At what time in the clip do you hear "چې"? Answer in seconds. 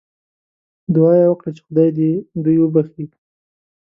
1.55-1.61